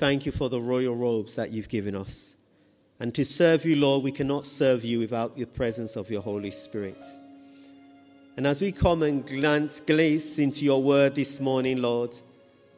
[0.00, 2.34] thank you for the royal robes that you've given us.
[3.00, 6.50] And to serve you, Lord, we cannot serve you without the presence of your Holy
[6.50, 7.04] Spirit.
[8.38, 12.16] And as we come and glance, glaze into your word this morning, Lord,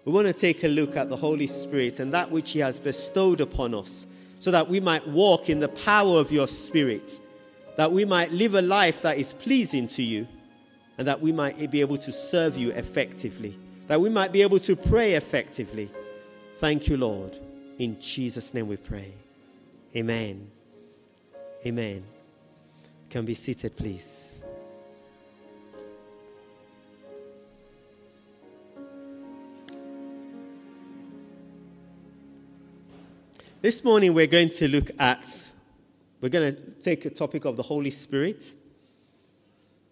[0.05, 2.81] we want to take a look at the Holy Spirit and that which He has
[2.81, 4.09] bestowed upon us
[4.41, 7.21] so that we might walk in the power of your Spirit,
[7.77, 10.27] that we might live a life that is pleasing to you,
[10.99, 14.59] and that we might be able to serve you effectively, that we might be able
[14.59, 15.89] to pray effectively.
[16.63, 17.37] Thank you, Lord.
[17.81, 19.13] In Jesus' name we pray.
[19.97, 20.49] Amen.
[21.67, 22.05] Amen.
[23.11, 24.45] Can be seated, please.
[33.61, 35.51] This morning we're going to look at,
[36.21, 38.55] we're going to take a topic of the Holy Spirit.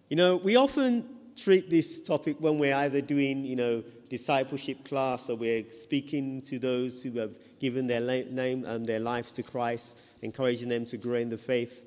[0.07, 1.03] You know, we often
[1.35, 6.59] treat this topic when we're either doing, you know, discipleship class So we're speaking to
[6.59, 11.15] those who have given their name and their lives to Christ, encouraging them to grow
[11.15, 11.81] in the faith.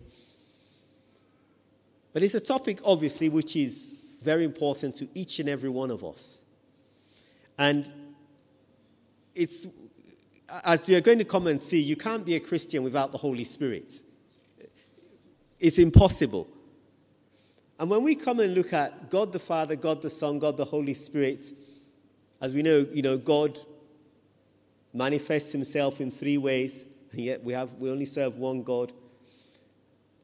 [2.14, 6.02] But it's a topic, obviously, which is very important to each and every one of
[6.02, 6.46] us.
[7.58, 7.92] And
[9.34, 9.66] it's
[10.64, 13.44] as you're going to come and see, you can't be a Christian without the Holy
[13.44, 14.00] Spirit.
[15.60, 16.48] It's impossible.
[17.78, 20.64] And when we come and look at God the Father, God the Son, God the
[20.64, 21.52] Holy Spirit,
[22.44, 23.58] as we know, you know, God
[24.92, 28.92] manifests himself in three ways, and yet we have we only serve one God.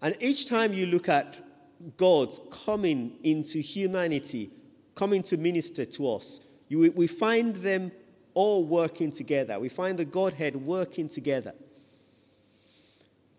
[0.02, 1.38] And each time you look at
[1.96, 4.50] God coming into humanity,
[4.94, 7.90] coming to minister to us, you, we find them
[8.34, 9.58] all working together.
[9.58, 11.54] We find the Godhead working together.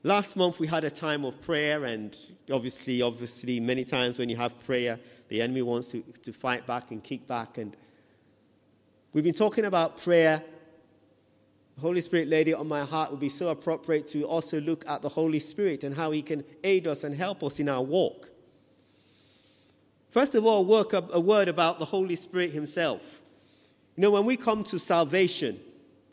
[0.01, 2.17] Last month we had a time of prayer, and
[2.51, 6.89] obviously, obviously, many times when you have prayer, the enemy wants to, to fight back
[6.89, 7.59] and kick back.
[7.59, 7.77] And
[9.13, 10.43] we've been talking about prayer.
[11.75, 15.01] The Holy Spirit lady on my heart would be so appropriate to also look at
[15.01, 18.29] the Holy Spirit and how He can aid us and help us in our walk.
[20.11, 23.21] First of all, work a word about the Holy Spirit Himself.
[23.95, 25.59] You know, when we come to salvation,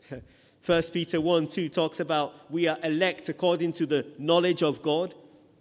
[0.65, 5.15] 1 Peter 1 2 talks about we are elect according to the knowledge of God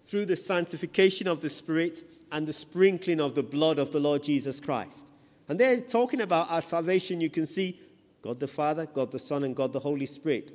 [0.06, 4.22] through the sanctification of the Spirit and the sprinkling of the blood of the Lord
[4.22, 5.07] Jesus Christ.
[5.48, 7.20] And they're talking about our salvation.
[7.20, 7.80] You can see
[8.22, 10.52] God the Father, God the Son, and God the Holy Spirit,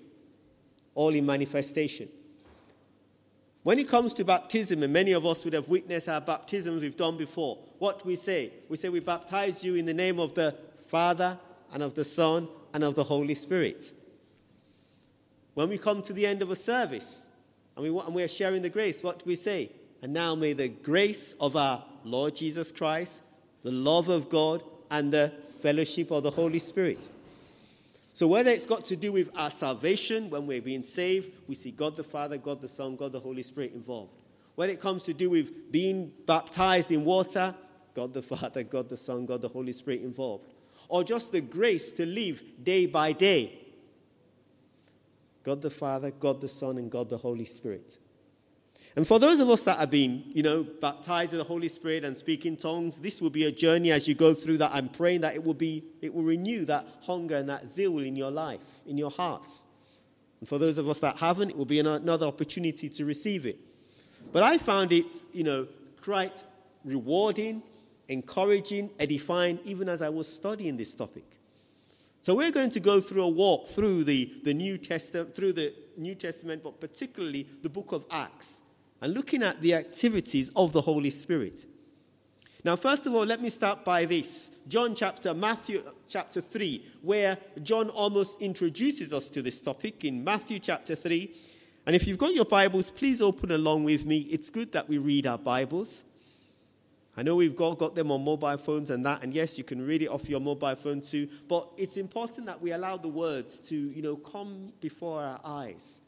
[0.94, 2.10] all in manifestation.
[3.64, 6.98] When it comes to baptism, and many of us would have witnessed our baptisms we've
[6.98, 8.52] done before, what do we say?
[8.70, 10.56] We say, We baptize you in the name of the
[10.88, 11.40] Father,
[11.72, 13.94] and of the Son, and of the Holy Spirit.
[15.54, 17.30] When we come to the end of a service
[17.76, 19.72] and, we, and we're sharing the grace, what do we say?
[20.02, 23.22] And now may the grace of our Lord Jesus Christ,
[23.64, 27.10] the love of God, and the fellowship of the Holy Spirit.
[28.14, 31.72] So, whether it's got to do with our salvation, when we're being saved, we see
[31.72, 34.14] God the Father, God the Son, God the Holy Spirit involved.
[34.56, 37.54] When it comes to do with being baptized in water,
[37.94, 40.46] God the Father, God the Son, God the Holy Spirit involved
[40.94, 43.60] or just the grace to live day by day.
[45.44, 47.98] God the Father, God the Son, and God the Holy Spirit.
[48.96, 52.06] And for those of us that have been, you know, baptized in the Holy Spirit
[52.06, 54.72] and speak in tongues, this will be a journey as you go through that.
[54.72, 58.16] I'm praying that it will be, it will renew that hunger and that zeal in
[58.16, 59.66] your life, in your hearts.
[60.40, 63.58] And for those of us that haven't, it will be another opportunity to receive it.
[64.32, 65.68] But I found it, you know,
[66.02, 66.44] quite
[66.86, 67.64] rewarding
[68.08, 71.26] encouraging, edifying, even as I was studying this topic.
[72.22, 75.74] So we're going to go through a walk through the, the New Testament, through the
[75.98, 78.62] New Testament, but particularly the book of Acts,
[79.04, 81.66] and looking at the activities of the Holy Spirit.
[82.64, 84.50] Now, first of all, let me start by this.
[84.70, 90.58] John chapter, Matthew chapter 3, where John almost introduces us to this topic in Matthew
[90.58, 91.36] chapter 3.
[91.86, 94.20] And if you've got your Bibles, please open along with me.
[94.32, 96.06] It's good that we read our Bibles.
[97.18, 99.86] I know we've got, got them on mobile phones and that, and yes, you can
[99.86, 103.60] read it off your mobile phone too, but it's important that we allow the words
[103.68, 106.00] to, you know, come before our eyes.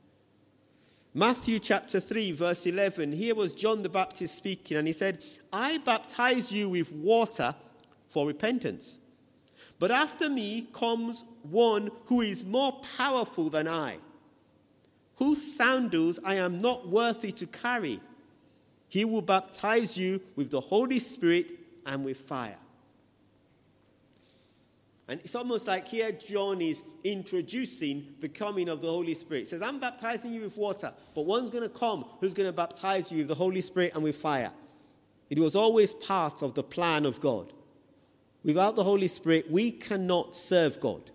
[1.17, 3.13] Matthew chapter 3, verse 11.
[3.13, 5.19] Here was John the Baptist speaking, and he said,
[5.53, 7.55] I baptize you with water
[8.09, 8.99] for repentance.
[9.79, 13.99] But after me comes one who is more powerful than I,
[15.15, 18.01] whose sandals I am not worthy to carry.
[18.89, 21.49] He will baptize you with the Holy Spirit
[21.85, 22.57] and with fire.
[25.07, 29.41] And it's almost like here John is introducing the coming of the Holy Spirit.
[29.41, 32.53] He says, I'm baptizing you with water, but one's going to come who's going to
[32.53, 34.51] baptize you with the Holy Spirit and with fire.
[35.29, 37.53] It was always part of the plan of God.
[38.43, 41.11] Without the Holy Spirit, we cannot serve God.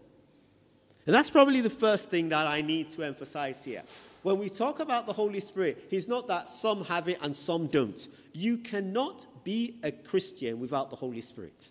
[1.07, 3.83] And that's probably the first thing that I need to emphasize here.
[4.23, 7.67] When we talk about the Holy Spirit, He's not that some have it and some
[7.69, 8.07] don't.
[8.33, 11.71] You cannot be a Christian without the Holy Spirit,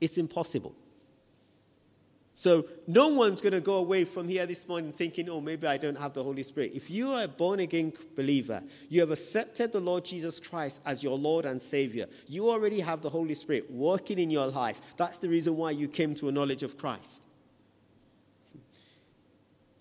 [0.00, 0.74] it's impossible.
[2.38, 5.76] So, no one's going to go away from here this morning thinking, oh, maybe I
[5.76, 6.70] don't have the Holy Spirit.
[6.72, 11.02] If you are a born again believer, you have accepted the Lord Jesus Christ as
[11.02, 14.80] your Lord and Savior, you already have the Holy Spirit working in your life.
[14.96, 17.24] That's the reason why you came to a knowledge of Christ.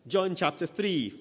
[0.08, 1.14] John chapter 3,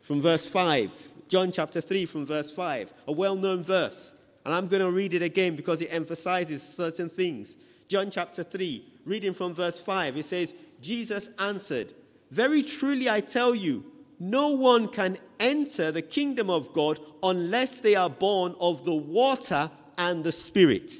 [0.00, 0.90] from verse 5.
[1.28, 4.16] John chapter 3, from verse 5, a well known verse.
[4.44, 7.54] And I'm going to read it again because it emphasizes certain things.
[7.86, 11.94] John chapter 3, reading from verse 5, it says, Jesus answered,
[12.30, 13.84] Very truly I tell you,
[14.18, 19.70] no one can enter the kingdom of God unless they are born of the water
[19.98, 20.92] and the Spirit.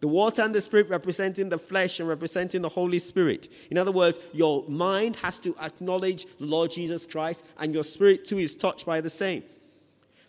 [0.00, 3.48] The water and the Spirit representing the flesh and representing the Holy Spirit.
[3.70, 8.24] In other words, your mind has to acknowledge the Lord Jesus Christ, and your spirit
[8.24, 9.42] too is touched by the same.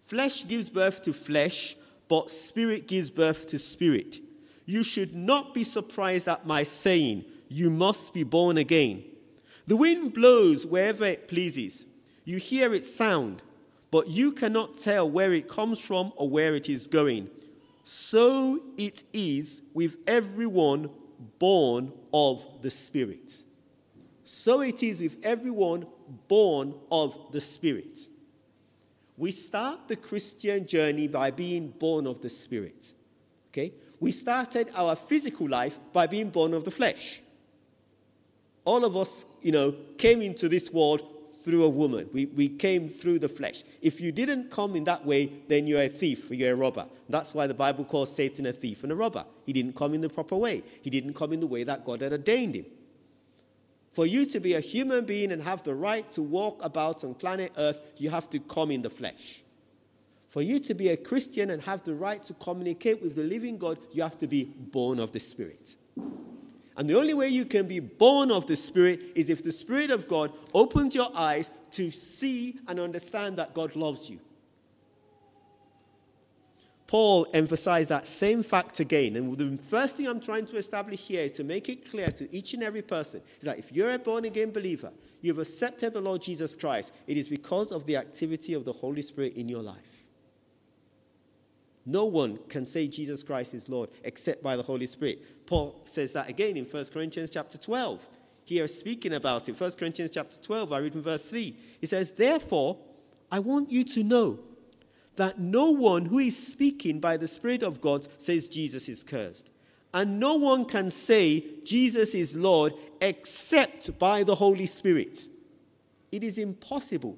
[0.06, 1.78] Flesh gives birth to flesh,
[2.10, 4.20] but spirit gives birth to spirit.
[4.66, 9.04] You should not be surprised at my saying, You must be born again.
[9.68, 11.86] The wind blows wherever it pleases.
[12.24, 13.42] You hear its sound,
[13.92, 17.30] but you cannot tell where it comes from or where it is going.
[17.84, 20.92] So it is with everyone
[21.40, 23.44] born of the Spirit.
[24.24, 25.88] So it is with everyone
[26.30, 28.08] born of the Spirit.
[29.18, 32.94] We start the Christian journey by being born of the Spirit.
[33.50, 33.74] Okay?
[34.00, 37.22] We started our physical life by being born of the flesh.
[38.66, 41.04] All of us, you know, came into this world
[41.44, 42.10] through a woman.
[42.14, 43.64] We, we came through the flesh.
[43.82, 46.86] If you didn't come in that way, then you're a thief or you're a robber.
[47.10, 49.26] That's why the Bible calls Satan a thief and a robber.
[49.46, 52.02] He didn't come in the proper way, he didn't come in the way that God
[52.02, 52.66] had ordained him.
[53.94, 57.14] For you to be a human being and have the right to walk about on
[57.14, 59.44] planet Earth, you have to come in the flesh.
[60.30, 63.58] For you to be a Christian and have the right to communicate with the living
[63.58, 65.76] God, you have to be born of the Spirit.
[66.78, 69.92] And the only way you can be born of the Spirit is if the Spirit
[69.92, 74.20] of God opens your eyes to see and understand that God loves you.
[76.88, 79.16] Paul emphasized that same fact again.
[79.16, 82.36] And the first thing I'm trying to establish here is to make it clear to
[82.36, 84.92] each and every person is that if you're a born again believer,
[85.22, 89.02] you've accepted the Lord Jesus Christ, it is because of the activity of the Holy
[89.02, 90.01] Spirit in your life.
[91.86, 95.46] No one can say Jesus Christ is Lord except by the Holy Spirit.
[95.48, 98.08] Paul says that again in 1 Corinthians chapter 12.
[98.44, 101.56] Here, speaking about it, 1 Corinthians chapter 12, I read from verse 3.
[101.80, 102.78] He says, Therefore,
[103.32, 104.40] I want you to know
[105.16, 109.52] that no one who is speaking by the Spirit of God says Jesus is cursed.
[109.94, 115.28] And no one can say Jesus is Lord except by the Holy Spirit.
[116.12, 117.18] It is impossible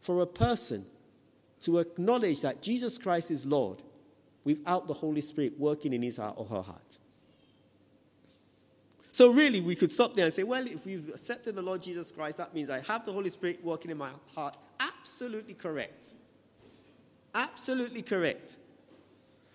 [0.00, 0.84] for a person
[1.62, 3.82] to acknowledge that Jesus Christ is Lord
[4.44, 6.98] without the Holy Spirit working in his heart or her heart.
[9.14, 12.10] So, really, we could stop there and say, well, if we've accepted the Lord Jesus
[12.10, 14.56] Christ, that means I have the Holy Spirit working in my heart.
[14.80, 16.14] Absolutely correct.
[17.34, 18.56] Absolutely correct.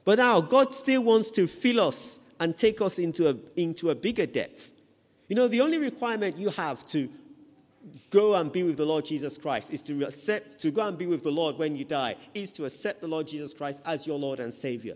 [0.05, 3.95] But now, God still wants to fill us and take us into a, into a
[3.95, 4.71] bigger depth.
[5.27, 7.09] You know, the only requirement you have to
[8.09, 11.07] go and be with the Lord Jesus Christ, is to accept, to go and be
[11.07, 14.19] with the Lord when you die, is to accept the Lord Jesus Christ as your
[14.19, 14.95] Lord and Savior.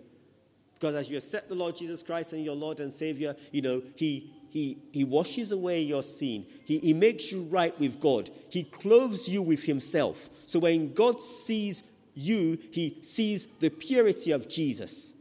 [0.74, 3.82] Because as you accept the Lord Jesus Christ and your Lord and Savior, you know,
[3.96, 6.46] He he, he washes away your sin.
[6.66, 8.30] He, he makes you right with God.
[8.50, 10.30] He clothes you with Himself.
[10.46, 11.84] So when God sees
[12.14, 15.14] you, He sees the purity of Jesus.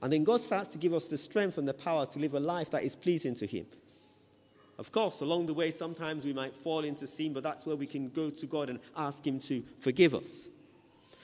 [0.00, 2.40] And then God starts to give us the strength and the power to live a
[2.40, 3.66] life that is pleasing to Him.
[4.78, 7.86] Of course, along the way, sometimes we might fall into sin, but that's where we
[7.86, 10.48] can go to God and ask Him to forgive us.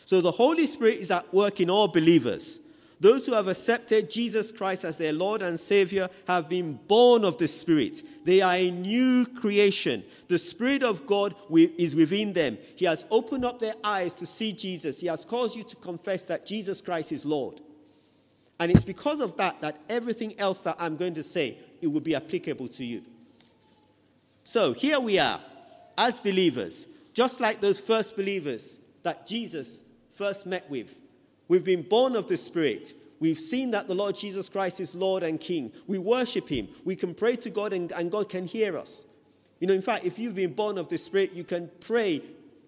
[0.05, 2.61] So the Holy Spirit is at work in all believers.
[2.99, 7.37] Those who have accepted Jesus Christ as their Lord and Savior have been born of
[7.37, 8.03] the Spirit.
[8.25, 10.05] They are a new creation.
[10.29, 12.59] The Spirit of God is within them.
[12.77, 15.01] He has opened up their eyes to see Jesus.
[15.01, 17.61] He has caused you to confess that Jesus Christ is Lord.
[18.61, 22.01] And it's because of that that everything else that I'm going to say, it will
[22.01, 23.03] be applicable to you.
[24.45, 25.41] So here we are,
[25.97, 29.83] as believers, just like those first believers that Jesus
[30.15, 31.01] first met with.
[31.49, 32.95] We've been born of the Spirit.
[33.21, 35.73] We've seen that the Lord Jesus Christ is Lord and King.
[35.87, 36.69] We worship Him.
[36.85, 39.07] We can pray to God and, and God can hear us.
[39.61, 42.21] You know, in fact, if you've been born of the Spirit, you can pray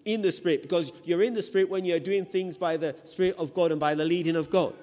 [0.05, 3.35] in the Spirit because you're in the Spirit when you're doing things by the Spirit
[3.37, 4.73] of God and by the leading of God.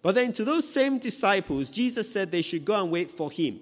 [0.00, 3.60] But then to those same disciples, Jesus said they should go and wait for Him.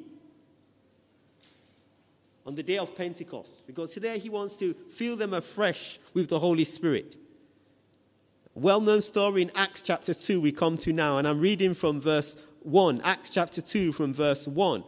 [2.46, 6.38] On the day of Pentecost, because there he wants to fill them afresh with the
[6.38, 7.16] Holy Spirit.
[8.54, 12.00] Well known story in Acts chapter 2, we come to now, and I'm reading from
[12.00, 14.84] verse 1, Acts chapter 2, from verse 1.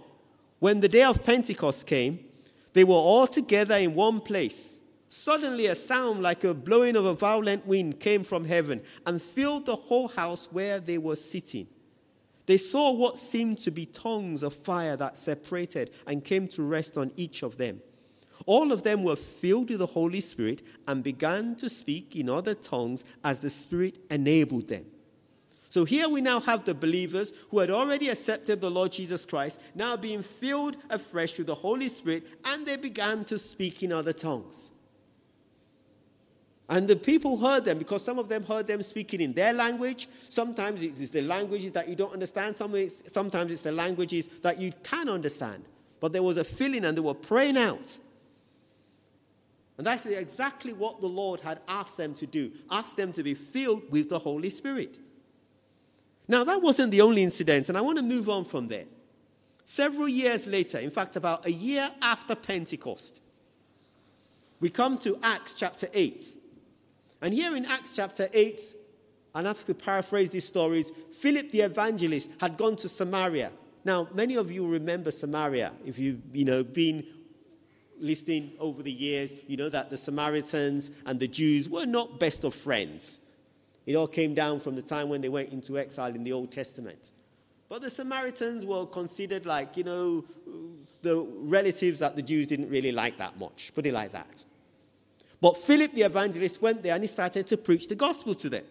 [0.60, 2.20] When the day of Pentecost came,
[2.72, 4.80] they were all together in one place.
[5.08, 9.66] Suddenly, a sound like a blowing of a violent wind came from heaven and filled
[9.66, 11.66] the whole house where they were sitting.
[12.48, 16.96] They saw what seemed to be tongues of fire that separated and came to rest
[16.96, 17.82] on each of them.
[18.46, 22.54] All of them were filled with the Holy Spirit and began to speak in other
[22.54, 24.86] tongues as the Spirit enabled them.
[25.68, 29.60] So here we now have the believers who had already accepted the Lord Jesus Christ,
[29.74, 34.14] now being filled afresh with the Holy Spirit, and they began to speak in other
[34.14, 34.70] tongues.
[36.70, 40.08] And the people heard them because some of them heard them speaking in their language.
[40.28, 45.08] Sometimes it's the languages that you don't understand, sometimes it's the languages that you can
[45.08, 45.64] understand.
[46.00, 47.98] But there was a feeling and they were praying out.
[49.78, 53.34] And that's exactly what the Lord had asked them to do asked them to be
[53.34, 54.98] filled with the Holy Spirit.
[56.26, 58.84] Now, that wasn't the only incident, and I want to move on from there.
[59.64, 63.22] Several years later, in fact, about a year after Pentecost,
[64.60, 66.37] we come to Acts chapter 8.
[67.20, 68.60] And here in Acts chapter 8,
[69.34, 73.52] and I have to paraphrase these stories, Philip the evangelist had gone to Samaria.
[73.84, 75.72] Now, many of you remember Samaria.
[75.84, 77.06] If you've you know, been
[77.98, 82.44] listening over the years, you know that the Samaritans and the Jews were not best
[82.44, 83.20] of friends.
[83.86, 86.52] It all came down from the time when they went into exile in the Old
[86.52, 87.12] Testament.
[87.68, 90.24] But the Samaritans were considered like, you know,
[91.02, 94.44] the relatives that the Jews didn't really like that much, put it like that.
[95.40, 98.64] But Philip the evangelist went there and he started to preach the gospel to them.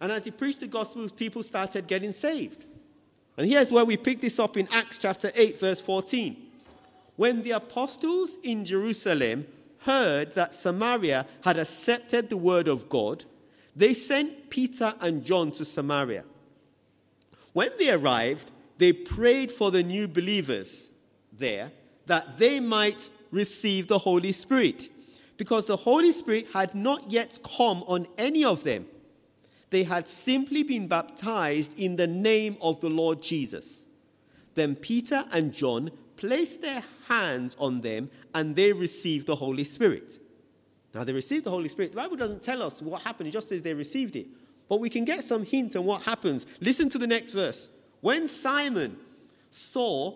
[0.00, 2.64] And as he preached the gospel, people started getting saved.
[3.36, 6.36] And here's where we pick this up in Acts chapter 8, verse 14.
[7.16, 9.46] When the apostles in Jerusalem
[9.80, 13.24] heard that Samaria had accepted the word of God,
[13.76, 16.24] they sent Peter and John to Samaria.
[17.52, 20.90] When they arrived, they prayed for the new believers
[21.32, 21.72] there
[22.06, 24.88] that they might receive the Holy Spirit
[25.38, 28.84] because the Holy Spirit had not yet come on any of them.
[29.70, 33.86] They had simply been baptized in the name of the Lord Jesus.
[34.54, 40.18] Then Peter and John placed their hands on them and they received the Holy Spirit.
[40.94, 41.92] Now, they received the Holy Spirit.
[41.92, 44.26] The Bible doesn't tell us what happened, it just says they received it.
[44.68, 46.46] But we can get some hint on what happens.
[46.60, 47.70] Listen to the next verse.
[48.00, 48.98] When Simon
[49.50, 50.14] saw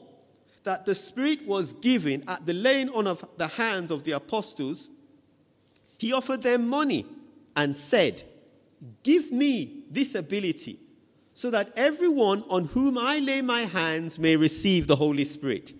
[0.64, 4.88] that the Spirit was given at the laying on of the hands of the apostles,
[6.02, 7.06] he offered them money
[7.54, 8.24] and said,
[9.04, 10.80] Give me this ability
[11.32, 15.74] so that everyone on whom I lay my hands may receive the Holy Spirit.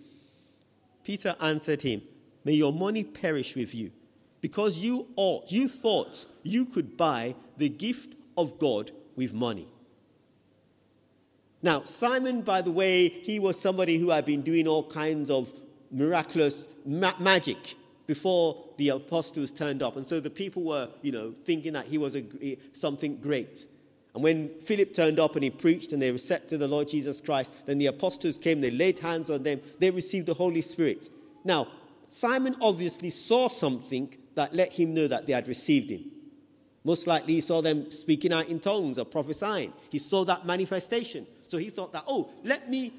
[1.02, 2.02] Peter answered him,
[2.45, 3.91] May your money perish with you,
[4.41, 9.67] because you ought, you thought you could buy the gift of God with money.
[11.62, 15.52] Now, Simon, by the way, he was somebody who had been doing all kinds of
[15.91, 17.75] miraculous ma- magic
[18.12, 19.97] before the apostles turned up.
[19.97, 23.66] And so the people were, you know, thinking that he was a, eh, something great.
[24.14, 27.54] And when Philip turned up and he preached and they accepted the Lord Jesus Christ,
[27.64, 31.09] then the apostles came, they laid hands on them, they received the Holy Spirit.
[31.42, 31.69] Now,
[32.09, 36.11] Simon obviously saw something that let him know that they had received him.
[36.85, 39.73] Most likely, he saw them speaking out in tongues or prophesying.
[39.88, 41.26] He saw that manifestation.
[41.47, 42.92] So he thought that, oh, let me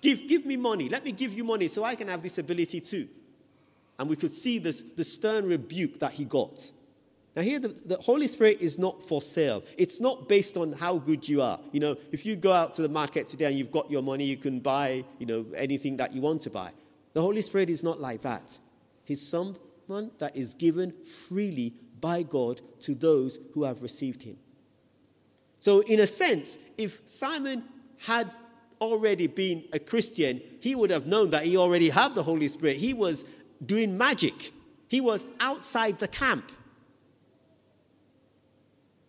[0.00, 0.88] give, give me money.
[0.88, 3.08] Let me give you money so I can have this ability too.
[3.98, 6.70] And we could see this, the stern rebuke that he got.
[7.34, 9.62] Now, here, the, the, Holy Spirit is not for sale.
[9.76, 11.60] It's not based on how good you are.
[11.70, 14.24] You know, if you go out to the market today and you've got your money,
[14.24, 16.70] you can buy, you know, anything that you want to buy.
[17.12, 18.58] The Holy Spirit is not like that.
[19.04, 24.38] He's someone that is given freely by God to those who have received him.
[25.60, 27.64] So, in a sense, if Simon
[27.98, 28.30] had
[28.80, 32.76] already been a Christian, he would have known that he already had the Holy Spirit.
[32.76, 33.24] He was
[33.64, 34.52] doing magic,
[34.88, 36.52] he was outside the camp.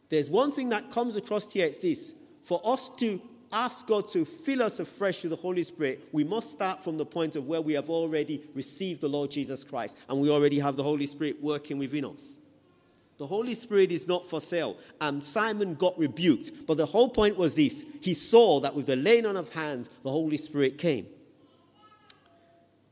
[0.10, 2.14] There's one thing that comes across here it's this
[2.44, 6.52] for us to ask God to fill us afresh with the Holy Spirit, we must
[6.52, 10.20] start from the point of where we have already received the Lord Jesus Christ and
[10.20, 12.40] we already have the Holy Spirit working within us.
[13.18, 14.78] The Holy Spirit is not for sale.
[15.02, 16.68] And Simon got rebuked.
[16.68, 19.90] But the whole point was this he saw that with the laying on of hands,
[20.04, 21.08] the Holy Spirit came.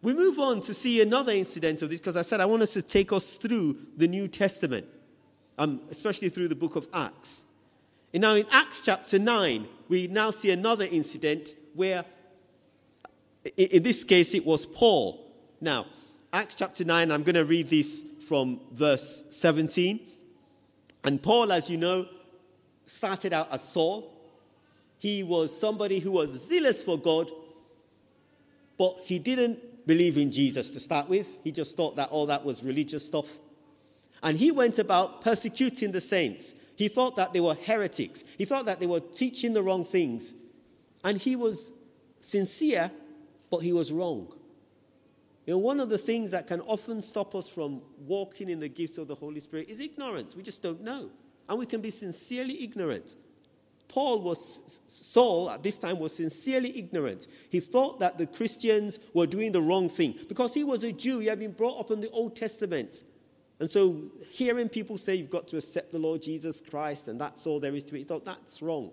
[0.06, 2.74] We move on to see another incident of this because I said I want us
[2.74, 4.86] to take us through the New Testament,
[5.58, 7.44] um, especially through the book of Acts.
[8.14, 12.06] And now in Acts chapter 9, we now see another incident where,
[13.58, 15.26] in this case, it was Paul.
[15.60, 15.88] Now,
[16.32, 20.00] Acts chapter 9, I'm going to read this from verse 17.
[21.04, 22.08] And Paul, as you know,
[22.86, 24.14] started out as Saul.
[25.00, 27.32] He was somebody who was zealous for God,
[28.78, 31.28] but he didn't believe in Jesus to start with.
[31.44, 33.28] He just thought that all that was religious stuff.
[34.24, 36.56] And he went about persecuting the saints.
[36.76, 38.24] He thought that they were heretics.
[38.38, 40.34] He thought that they were teaching the wrong things.
[41.04, 41.72] And he was
[42.20, 42.92] sincere,
[43.50, 44.34] but he was wrong.
[45.46, 48.68] You know, one of the things that can often stop us from walking in the
[48.68, 50.36] gifts of the Holy Spirit is ignorance.
[50.36, 51.12] We just don't know.
[51.48, 53.16] And we can be sincerely ignorant.
[53.88, 57.28] Paul was, Saul at this time was sincerely ignorant.
[57.50, 61.20] He thought that the Christians were doing the wrong thing because he was a Jew.
[61.20, 63.04] He had been brought up in the Old Testament.
[63.60, 67.48] And so hearing people say you've got to accept the Lord Jesus Christ and that's
[67.48, 68.92] all there is to it, he thought that's wrong.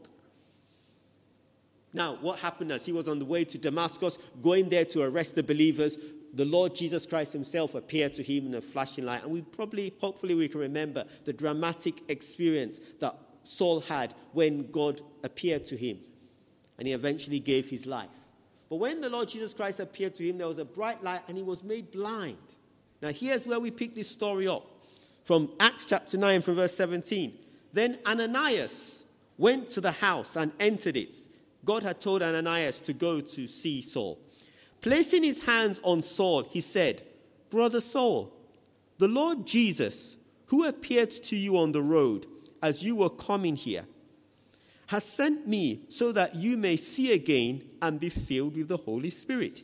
[1.95, 5.35] Now, what happened as he was on the way to Damascus, going there to arrest
[5.35, 5.99] the believers,
[6.35, 9.23] the Lord Jesus Christ himself appeared to him in a flashing light.
[9.23, 15.03] And we probably, hopefully, we can remember the dramatic experience that Saul had when God
[15.23, 15.99] appeared to him.
[16.79, 18.09] And he eventually gave his life.
[18.69, 21.37] But when the Lord Jesus Christ appeared to him, there was a bright light and
[21.37, 22.39] he was made blind.
[23.03, 24.67] Now, here's where we pick this story up
[25.25, 27.37] from Acts chapter 9, from verse 17.
[27.73, 29.05] Then Ananias
[29.39, 31.15] went to the house and entered it.
[31.65, 34.19] God had told Ananias to go to see Saul.
[34.81, 37.03] Placing his hands on Saul, he said,
[37.51, 38.33] Brother Saul,
[38.99, 42.27] the Lord Jesus, who appeared to you on the road
[42.63, 43.85] as you were coming here,
[44.87, 49.11] has sent me so that you may see again and be filled with the Holy
[49.11, 49.63] Spirit.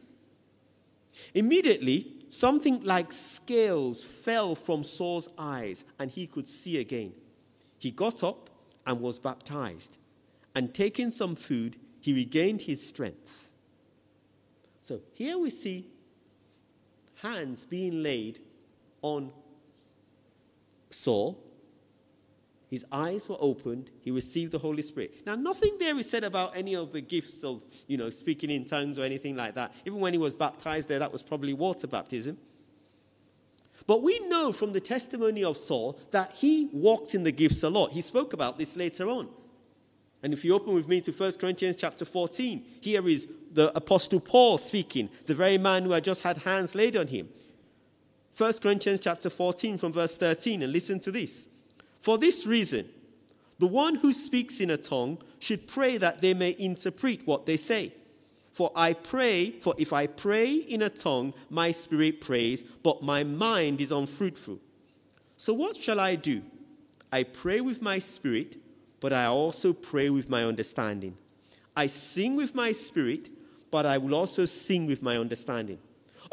[1.34, 7.12] Immediately, something like scales fell from Saul's eyes, and he could see again.
[7.78, 8.50] He got up
[8.86, 9.98] and was baptized,
[10.54, 13.48] and taking some food, he regained his strength.
[14.80, 15.86] So here we see
[17.16, 18.40] hands being laid
[19.02, 19.32] on
[20.90, 21.38] Saul.
[22.68, 23.90] His eyes were opened.
[24.02, 25.26] He received the Holy Spirit.
[25.26, 28.66] Now, nothing there is said about any of the gifts of, you know, speaking in
[28.66, 29.72] tongues or anything like that.
[29.86, 32.36] Even when he was baptized there, that was probably water baptism.
[33.86, 37.70] But we know from the testimony of Saul that he walked in the gifts a
[37.70, 37.90] lot.
[37.90, 39.30] He spoke about this later on.
[40.22, 44.20] And if you open with me to 1 Corinthians chapter 14, here is the Apostle
[44.20, 47.30] Paul speaking, the very man who had just had hands laid on him.
[48.36, 51.46] 1 Corinthians chapter 14 from verse 13, and listen to this.
[52.00, 52.88] For this reason,
[53.58, 57.56] the one who speaks in a tongue should pray that they may interpret what they
[57.56, 57.92] say.
[58.52, 63.22] For I pray, for if I pray in a tongue, my spirit prays, but my
[63.24, 64.58] mind is unfruitful.
[65.36, 66.42] So what shall I do?
[67.12, 68.56] I pray with my spirit
[69.00, 71.16] but I also pray with my understanding.
[71.76, 73.28] I sing with my spirit,
[73.70, 75.78] but I will also sing with my understanding.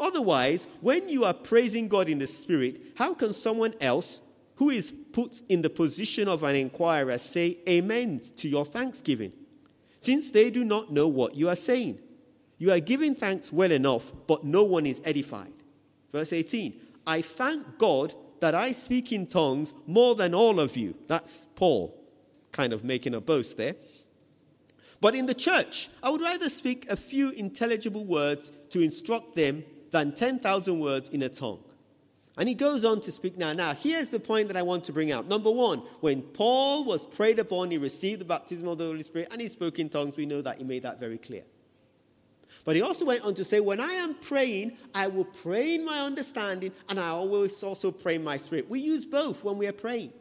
[0.00, 4.20] Otherwise, when you are praising God in the spirit, how can someone else
[4.56, 9.32] who is put in the position of an inquirer say amen to your thanksgiving?
[9.98, 11.98] Since they do not know what you are saying.
[12.58, 15.54] You are giving thanks well enough, but no one is edified.
[16.12, 20.94] Verse 18 I thank God that I speak in tongues more than all of you.
[21.06, 21.98] That's Paul
[22.52, 23.76] kind of making a boast there.
[25.00, 29.64] But in the church, I would rather speak a few intelligible words to instruct them
[29.92, 31.64] than 10,000 words in a tongue.
[32.38, 33.54] And he goes on to speak now.
[33.54, 35.26] Now, here's the point that I want to bring out.
[35.26, 39.28] Number one, when Paul was prayed upon, he received the baptism of the Holy Spirit
[39.30, 40.16] and he spoke in tongues.
[40.16, 41.44] We know that he made that very clear.
[42.64, 45.84] But he also went on to say, When I am praying, I will pray in
[45.84, 48.68] my understanding and I always also pray in my spirit.
[48.68, 50.12] We use both when we are praying.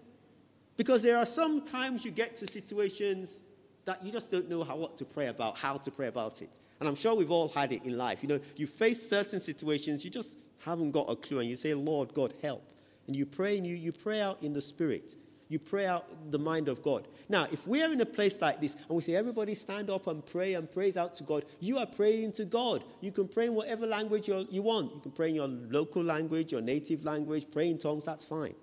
[0.77, 3.43] Because there are some times you get to situations
[3.85, 6.49] that you just don't know how, what to pray about, how to pray about it.
[6.79, 8.19] And I'm sure we've all had it in life.
[8.21, 11.73] You know, you face certain situations, you just haven't got a clue, and you say,
[11.73, 12.63] Lord God, help.
[13.07, 15.15] And you pray and you, you pray out in the spirit.
[15.47, 17.07] You pray out the mind of God.
[17.29, 20.07] Now, if we are in a place like this and we say, everybody stand up
[20.07, 22.83] and pray and praise out to God, you are praying to God.
[22.99, 24.95] You can pray in whatever language you want.
[24.95, 28.55] You can pray in your local language, your native language, pray in tongues, that's fine.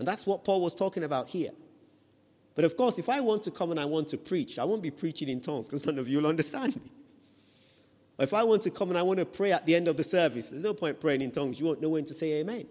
[0.00, 1.50] And that's what Paul was talking about here.
[2.56, 4.82] But of course, if I want to come and I want to preach, I won't
[4.82, 6.90] be preaching in tongues because none of you will understand me.
[8.18, 10.04] If I want to come and I want to pray at the end of the
[10.04, 11.58] service, there's no point praying in tongues.
[11.58, 12.66] You won't know when to say amen.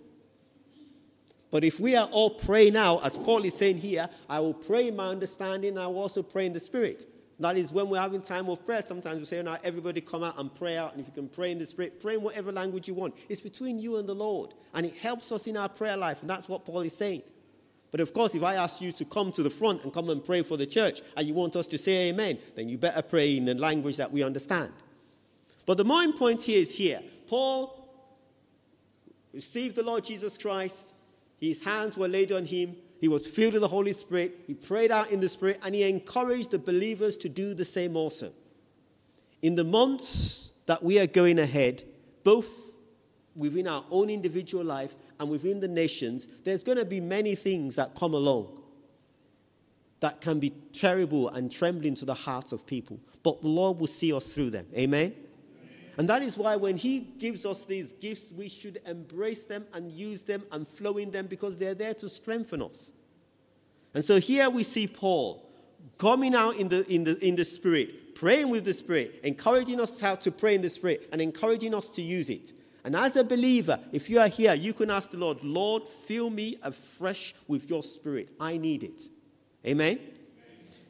[1.50, 4.88] But if we are all praying now, as Paul is saying here, I will pray
[4.88, 7.06] in my understanding, I will also pray in the spirit.
[7.42, 8.84] That is when we're having time of prayer.
[8.84, 10.92] Sometimes we say, now everybody come out and pray out.
[10.92, 13.16] And if you can pray in the Spirit, pray in whatever language you want.
[13.30, 14.54] It's between you and the Lord.
[14.76, 16.22] And it helps us in our prayer life.
[16.22, 17.24] And that's what Paul is saying.
[17.90, 20.24] But of course, if I ask you to come to the front and come and
[20.24, 23.36] pray for the church, and you want us to say amen, then you better pray
[23.36, 24.72] in the language that we understand.
[25.72, 27.00] But the main point here is here.
[27.28, 27.88] Paul
[29.34, 30.92] received the Lord Jesus Christ.
[31.40, 32.76] His hands were laid on him.
[33.00, 34.38] He was filled with the Holy Spirit.
[34.48, 37.96] He prayed out in the Spirit and he encouraged the believers to do the same
[37.96, 38.34] also.
[39.44, 41.86] In the months that we are going ahead,
[42.26, 42.54] both
[43.38, 47.76] within our own individual life and within the nations, there's going to be many things
[47.76, 48.62] that come along
[50.02, 53.00] that can be terrible and trembling to the hearts of people.
[53.24, 54.68] But the Lord will see us through them.
[54.76, 55.16] Amen?
[55.98, 59.92] And that is why when He gives us these gifts, we should embrace them and
[59.92, 62.94] use them and flow in them because they're there to strengthen us.
[63.94, 65.46] And so here we see Paul
[65.98, 70.00] coming out in the, in the, in the Spirit, praying with the Spirit, encouraging us
[70.00, 72.54] how to pray in the Spirit, and encouraging us to use it.
[72.84, 76.30] And as a believer, if you are here, you can ask the Lord, Lord, fill
[76.30, 78.30] me afresh with your Spirit.
[78.40, 79.04] I need it.
[79.66, 79.98] Amen?
[79.98, 80.08] Amen?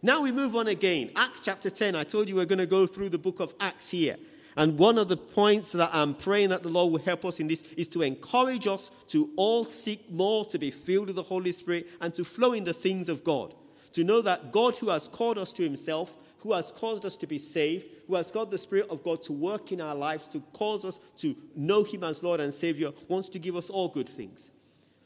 [0.01, 1.11] Now we move on again.
[1.15, 1.95] Acts chapter 10.
[1.95, 4.15] I told you we're going to go through the book of Acts here.
[4.57, 7.47] And one of the points that I'm praying that the Lord will help us in
[7.47, 11.51] this is to encourage us to all seek more to be filled with the Holy
[11.51, 13.53] Spirit and to flow in the things of God.
[13.93, 17.27] To know that God, who has called us to Himself, who has caused us to
[17.27, 20.39] be saved, who has got the Spirit of God to work in our lives, to
[20.53, 24.09] cause us to know Him as Lord and Savior, wants to give us all good
[24.09, 24.49] things.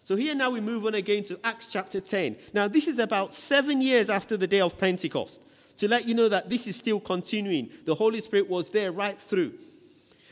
[0.03, 2.37] So here now we move on again to Acts chapter 10.
[2.53, 5.41] Now, this is about seven years after the day of Pentecost
[5.77, 7.69] to let you know that this is still continuing.
[7.85, 9.53] The Holy Spirit was there right through.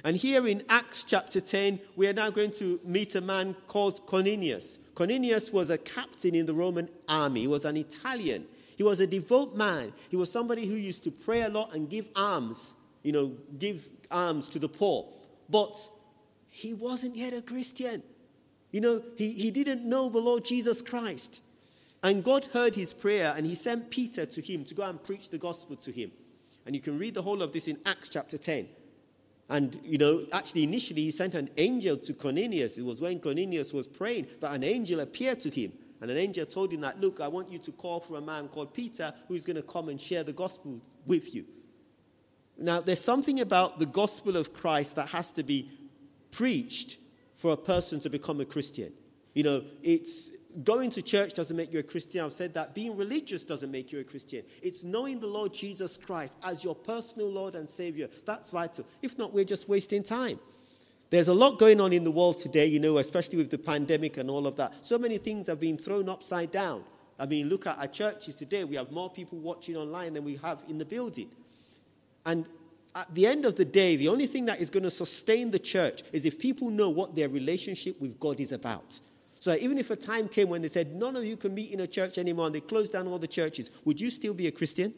[0.06, 4.06] And here in Acts chapter 10, we are now going to meet a man called
[4.06, 4.80] Cornelius.
[4.96, 8.46] Cornelius was a captain in the Roman army, he was an Italian.
[8.76, 9.94] He was a devout man.
[10.10, 13.88] He was somebody who used to pray a lot and give alms, you know, give
[14.10, 15.08] alms to the poor.
[15.48, 15.78] But
[16.50, 18.02] he wasn't yet a Christian.
[18.72, 21.42] You know, he, he didn't know the Lord Jesus Christ.
[22.04, 25.30] And God heard his prayer and he sent Peter to him to go and preach
[25.30, 26.12] the gospel to him.
[26.66, 28.68] And you can read the whole of this in Acts chapter 10.
[29.50, 32.78] And, you know, actually, initially, he sent an angel to Cornelius.
[32.78, 35.74] It was when Cornelius was praying that an angel appeared to him.
[36.02, 38.50] And an angel told him that, look, I want you to call for a man
[38.50, 41.46] called Peter who's going to come and share the gospel with you.
[42.58, 45.72] Now, there's something about the gospel of Christ that has to be
[46.32, 46.98] preached
[47.36, 48.92] for a person to become a Christian.
[49.34, 50.32] You know, it's
[50.64, 52.24] going to church doesn't make you a Christian.
[52.24, 52.76] I've said that.
[52.76, 54.44] Being religious doesn't make you a Christian.
[54.62, 58.10] It's knowing the Lord Jesus Christ as your personal Lord and Savior.
[58.26, 58.86] That's vital.
[59.02, 60.40] If not, we're just wasting time.
[61.10, 64.18] There's a lot going on in the world today, you know, especially with the pandemic
[64.18, 64.74] and all of that.
[64.82, 66.84] So many things have been thrown upside down.
[67.20, 68.64] I mean, look at our churches today.
[68.64, 71.30] We have more people watching online than we have in the building.
[72.26, 72.48] And
[72.96, 75.60] at the end of the day, the only thing that is going to sustain the
[75.60, 79.00] church is if people know what their relationship with God is about.
[79.44, 81.82] So even if a time came when they said, none of you can meet in
[81.82, 84.52] a church anymore and they closed down all the churches, would you still be a
[84.54, 84.94] Christian?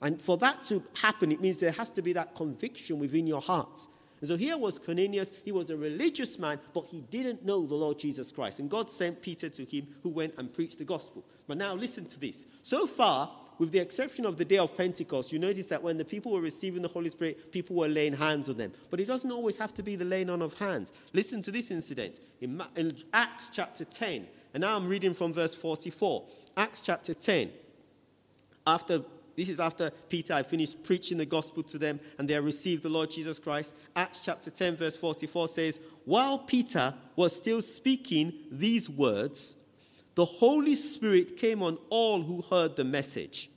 [0.00, 3.40] And for that to happen, it means there has to be that conviction within your
[3.40, 3.88] hearts.
[4.20, 5.32] And so here was Cornelius.
[5.44, 8.60] He was a religious man, but he didn't know the Lord Jesus Christ.
[8.60, 11.24] And God sent Peter to him, who went and preached the gospel.
[11.48, 12.46] But now listen to this.
[12.62, 16.04] So far, with the exception of the day of Pentecost, you notice that when the
[16.04, 18.72] people were receiving the Holy Spirit, people were laying hands on them.
[18.88, 20.94] But it doesn't always have to be the laying on of hands.
[21.12, 24.26] Listen to this incident in, in Acts chapter 10.
[24.54, 26.24] And now I'm reading from verse 44.
[26.56, 27.50] Acts chapter 10.
[28.66, 29.02] After
[29.36, 32.82] this is after Peter had finished preaching the gospel to them and they had received
[32.82, 33.74] the Lord Jesus Christ.
[33.94, 39.58] Acts chapter 10, verse 44 says, While Peter was still speaking these words,
[40.14, 43.49] the Holy Spirit came on all who heard the message.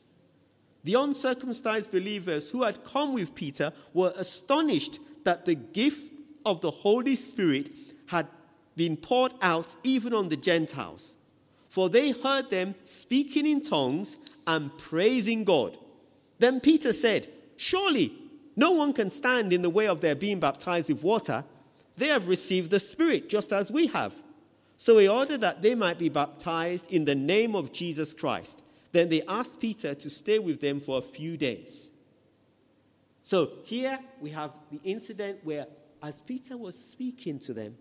[0.84, 6.12] The uncircumcised believers who had come with Peter were astonished that the gift
[6.46, 7.72] of the Holy Spirit
[8.08, 8.28] had
[8.76, 11.16] been poured out even on the Gentiles.
[11.70, 15.78] For they heard them speaking in tongues and praising God.
[16.40, 18.14] Then Peter said, Surely
[18.56, 21.46] no one can stand in the way of their being baptized with water.
[21.98, 24.14] They have received the Spirit just as we have.
[24.76, 28.62] So he ordered that they might be baptized in the name of Jesus Christ.
[28.94, 31.92] Then they asked Peter to stay with them for a few days.
[33.24, 35.66] So here we have the incident where,
[36.02, 37.76] as Peter was speaking to them,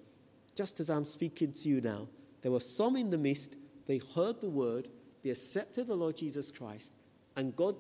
[0.57, 2.09] just as I'm speaking to you now,
[2.41, 4.89] there were some in the midst, they heard the word,
[5.23, 6.93] they accepted the Lord Jesus Christ,
[7.37, 7.77] and God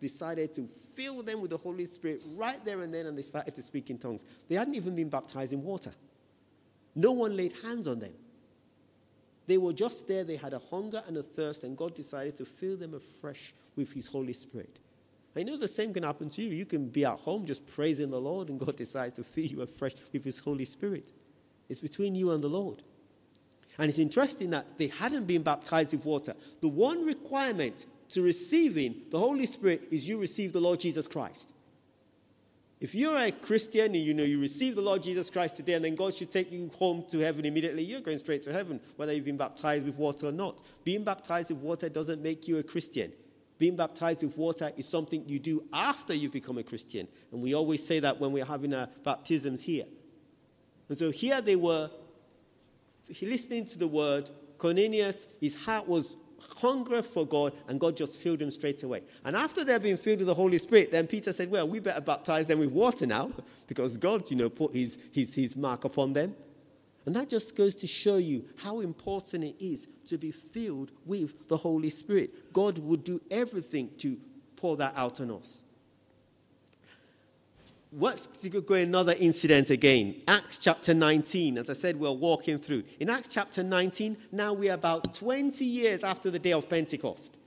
[0.00, 3.54] decided to fill them with the Holy Spirit right there and then, and they started
[3.56, 4.24] to speak in tongues.
[4.48, 5.92] They hadn't even been baptized in water.
[6.94, 8.12] No one laid hands on them.
[9.46, 12.44] They were just there, they had a hunger and a thirst, and God decided to
[12.44, 14.80] fill them afresh with His Holy Spirit.
[15.36, 16.50] I know the same can happen to you.
[16.50, 19.62] You can be at home just praising the Lord, and God decides to fill you
[19.62, 21.12] afresh with His Holy Spirit.
[21.68, 22.82] It's between you and the Lord.
[23.78, 26.34] And it's interesting that they hadn't been baptized with water.
[26.60, 31.53] The one requirement to receiving the Holy Spirit is you receive the Lord Jesus Christ.
[32.84, 35.82] If you're a Christian and you know you receive the Lord Jesus Christ today and
[35.82, 39.10] then God should take you home to heaven immediately, you're going straight to heaven, whether
[39.14, 40.60] you've been baptized with water or not.
[40.84, 43.10] Being baptized with water doesn't make you a Christian.
[43.56, 47.08] Being baptized with water is something you do after you become a Christian.
[47.32, 49.86] And we always say that when we're having our baptisms here.
[50.90, 51.88] And so here they were
[53.22, 54.28] listening to the word.
[54.58, 56.16] Cornelius, his heart was
[56.58, 59.02] hunger for God, and God just filled him straight away.
[59.24, 62.00] And after they've been filled with the Holy Spirit, then Peter said, Well, we better
[62.00, 63.30] baptize them with water now,
[63.66, 66.34] because God, you know, put his, his, his mark upon them.
[67.06, 71.48] And that just goes to show you how important it is to be filled with
[71.48, 72.52] the Holy Spirit.
[72.52, 74.16] God would do everything to
[74.56, 75.63] pour that out on us.
[77.96, 80.22] Let's go another incident again.
[80.26, 81.58] Acts chapter 19.
[81.58, 82.82] As I said, we're walking through.
[82.98, 87.38] In Acts chapter 19, now we're about 20 years after the day of Pentecost.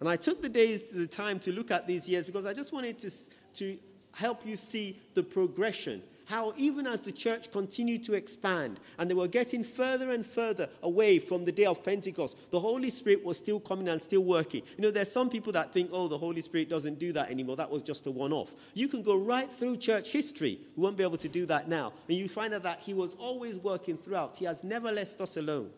[0.00, 2.72] And I took the days, the time to look at these years because I just
[2.72, 3.10] wanted to,
[3.56, 3.78] to
[4.14, 9.14] help you see the progression how even as the church continued to expand and they
[9.14, 13.36] were getting further and further away from the day of Pentecost, the Holy Spirit was
[13.36, 14.62] still coming and still working.
[14.76, 17.56] You know, there's some people that think, oh, the Holy Spirit doesn't do that anymore.
[17.56, 18.54] That was just a one off.
[18.74, 20.60] You can go right through church history.
[20.76, 21.92] We won't be able to do that now.
[22.08, 25.36] And you find out that He was always working throughout, He has never left us
[25.36, 25.70] alone.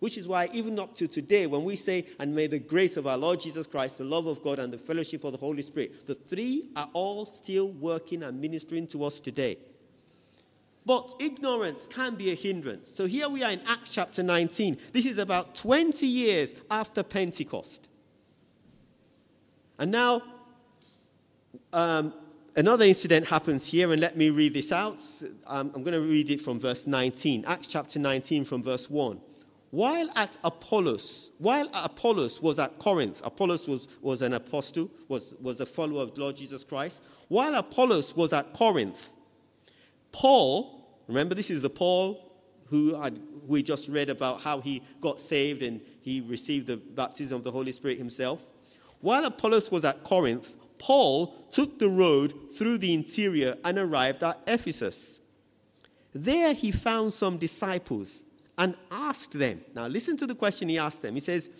[0.00, 3.06] Which is why, even up to today, when we say, and may the grace of
[3.06, 6.06] our Lord Jesus Christ, the love of God, and the fellowship of the Holy Spirit,
[6.08, 9.58] the three are all still working and ministering to us today.
[10.84, 12.88] But ignorance can be a hindrance.
[12.88, 14.78] So here we are in Acts chapter 19.
[14.92, 17.88] This is about 20 years after Pentecost.
[19.78, 20.22] And now,
[21.72, 22.12] um,
[22.56, 25.00] another incident happens here, and let me read this out.
[25.46, 27.44] Um, I'm going to read it from verse 19.
[27.46, 29.20] Acts chapter 19, from verse 1.
[29.70, 35.60] While at Apollos, while Apollos was at Corinth, Apollos was, was an apostle, was, was
[35.60, 37.02] a follower of Lord Jesus Christ.
[37.28, 39.12] While Apollos was at Corinth,
[40.12, 42.32] Paul, remember this is the Paul
[42.66, 47.36] who had, we just read about how he got saved and he received the baptism
[47.36, 48.46] of the Holy Spirit himself.
[49.00, 54.42] While Apollos was at Corinth, Paul took the road through the interior and arrived at
[54.46, 55.20] Ephesus.
[56.14, 58.22] There he found some disciples
[58.58, 59.62] and asked them.
[59.74, 61.14] Now, listen to the question he asked them.
[61.14, 61.50] He says,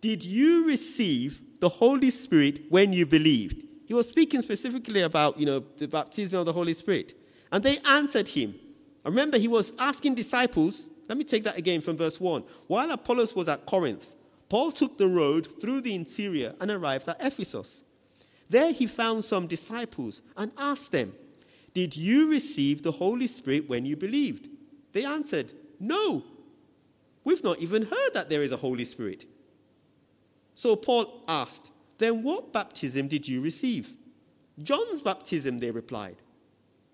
[0.00, 3.62] Did you receive the Holy Spirit when you believed?
[3.86, 7.14] He was speaking specifically about, you know, the baptism of the Holy Spirit.
[7.54, 8.56] And they answered him.
[9.04, 10.90] Remember, he was asking disciples.
[11.08, 12.42] Let me take that again from verse 1.
[12.66, 14.16] While Apollos was at Corinth,
[14.48, 17.84] Paul took the road through the interior and arrived at Ephesus.
[18.50, 21.14] There he found some disciples and asked them,
[21.74, 24.48] Did you receive the Holy Spirit when you believed?
[24.92, 26.24] They answered, No.
[27.22, 29.26] We've not even heard that there is a Holy Spirit.
[30.56, 33.94] So Paul asked, Then what baptism did you receive?
[34.60, 36.16] John's baptism, they replied.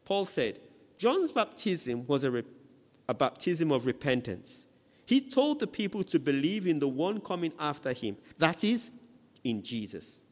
[0.04, 0.58] Paul said,
[0.98, 2.44] John's baptism was a, re-
[3.08, 4.66] a baptism of repentance.
[5.06, 8.90] He told the people to believe in the one coming after him, that is,
[9.42, 10.22] in Jesus.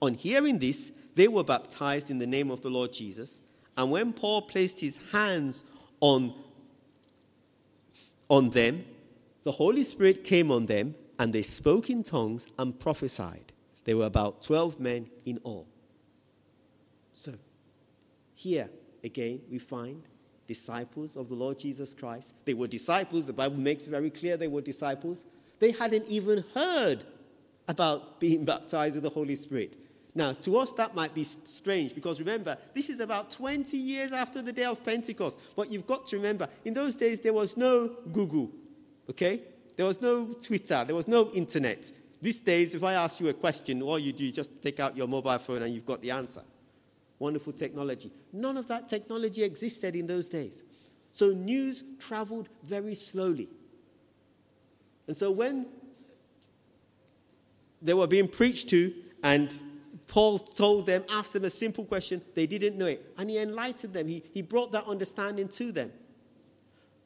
[0.00, 3.42] On hearing this, they were baptized in the name of the Lord Jesus.
[3.76, 5.64] And when Paul placed his hands
[6.00, 6.34] on,
[8.28, 8.84] on them,
[9.42, 13.52] the Holy Spirit came on them, and they spoke in tongues and prophesied.
[13.84, 15.66] There were about 12 men in all.
[17.14, 17.32] So,
[18.36, 18.68] here,
[19.02, 20.02] again, we find
[20.46, 22.34] disciples of the Lord Jesus Christ.
[22.44, 23.26] They were disciples.
[23.26, 25.26] The Bible makes very clear they were disciples.
[25.58, 27.02] They hadn't even heard
[27.66, 29.78] about being baptized with the Holy Spirit.
[30.14, 34.42] Now, to us, that might be strange because remember, this is about 20 years after
[34.42, 35.40] the day of Pentecost.
[35.56, 38.50] But you've got to remember, in those days, there was no Google,
[39.10, 39.42] okay?
[39.76, 41.90] There was no Twitter, there was no internet.
[42.20, 44.94] These days, if I ask you a question, all you do is just take out
[44.94, 46.42] your mobile phone and you've got the answer
[47.18, 48.12] wonderful technology.
[48.32, 50.62] None of that technology existed in those days.
[51.12, 53.48] So news traveled very slowly.
[55.06, 55.66] And so when
[57.80, 59.58] they were being preached to, and
[60.06, 63.14] Paul told them, asked them a simple question, they didn't know it.
[63.18, 65.92] And he enlightened them, he, he brought that understanding to them.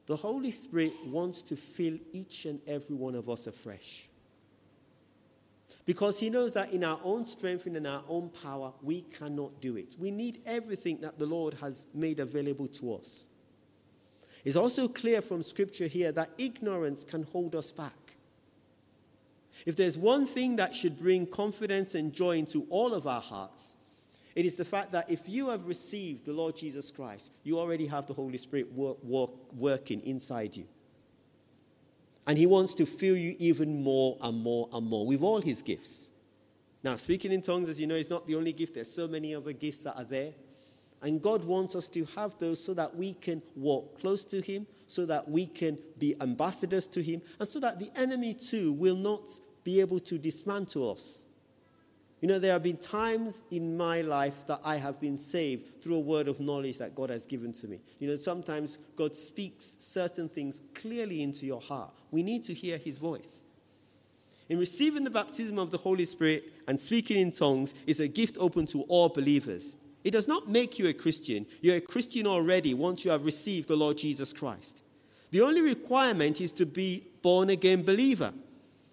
[0.06, 4.09] The Holy Spirit wants to fill each and every one of us afresh.
[5.90, 9.60] Because he knows that in our own strength and in our own power, we cannot
[9.60, 9.96] do it.
[9.98, 13.26] We need everything that the Lord has made available to us.
[14.44, 18.14] It's also clear from Scripture here that ignorance can hold us back.
[19.66, 23.74] If there's one thing that should bring confidence and joy into all of our hearts,
[24.36, 27.88] it is the fact that if you have received the Lord Jesus Christ, you already
[27.88, 30.68] have the Holy Spirit work, work, working inside you.
[32.30, 35.62] And He wants to fill you even more and more and more with all His
[35.62, 36.12] gifts.
[36.84, 38.74] Now, speaking in tongues, as you know, is not the only gift.
[38.74, 40.32] There's so many other gifts that are there.
[41.02, 44.68] And God wants us to have those so that we can walk close to Him,
[44.86, 48.94] so that we can be ambassadors to Him, and so that the enemy too will
[48.94, 49.28] not
[49.64, 51.24] be able to dismantle us.
[52.20, 55.96] You know, there have been times in my life that I have been saved through
[55.96, 57.80] a word of knowledge that God has given to me.
[57.98, 61.94] You know, sometimes God speaks certain things clearly into your heart.
[62.10, 63.44] We need to hear His voice.
[64.50, 68.36] In receiving the baptism of the Holy Spirit and speaking in tongues is a gift
[68.38, 69.76] open to all believers.
[70.04, 71.46] It does not make you a Christian.
[71.60, 74.82] You're a Christian already once you have received the Lord Jesus Christ.
[75.30, 78.32] The only requirement is to be born again believer.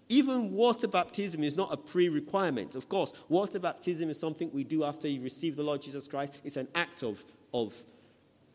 [0.08, 2.74] Even water baptism is not a pre requirement.
[2.74, 6.40] Of course, water baptism is something we do after you receive the Lord Jesus Christ.
[6.44, 7.82] It's an act of, of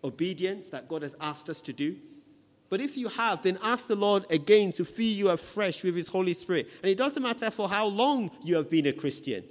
[0.03, 1.95] obedience that God has asked us to do.
[2.69, 6.07] But if you have, then ask the Lord again to fill you afresh with His
[6.07, 6.69] Holy Spirit.
[6.81, 9.43] And it doesn't matter for how long you have been a Christian.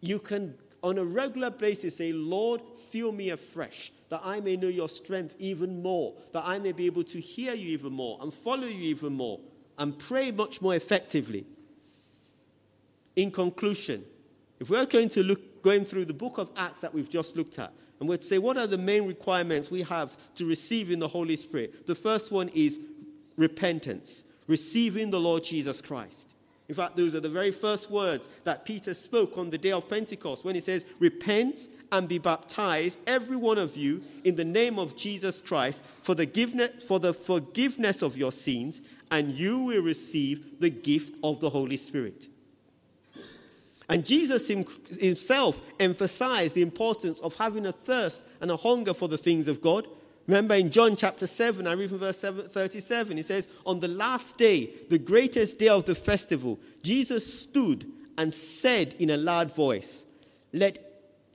[0.00, 4.68] You can, on a regular basis, say, Lord, fill me afresh, that I may know
[4.68, 8.32] your strength even more, that I may be able to hear you even more and
[8.32, 9.38] follow you even more
[9.80, 11.44] and pray much more effectively.
[13.16, 14.04] In conclusion,
[14.60, 17.58] if we're going to look going through the book of Acts that we've just looked
[17.58, 21.08] at, and we'd say, what are the main requirements we have to receive in the
[21.08, 21.86] Holy Spirit?
[21.86, 22.80] The first one is
[23.36, 26.34] repentance, receiving the Lord Jesus Christ.
[26.68, 29.88] In fact, those are the very first words that Peter spoke on the day of
[29.88, 34.78] Pentecost when he says, Repent and be baptized, every one of you, in the name
[34.78, 36.26] of Jesus Christ, for the,
[36.86, 41.76] for the forgiveness of your sins, and you will receive the gift of the Holy
[41.76, 42.28] Spirit.
[43.88, 49.18] And Jesus himself emphasized the importance of having a thirst and a hunger for the
[49.18, 49.88] things of God.
[50.28, 54.38] Remember in John chapter 7, I read from verse 37, he says, On the last
[54.38, 57.84] day, the greatest day of the festival, Jesus stood
[58.16, 60.06] and said in a loud voice,
[60.52, 60.78] Let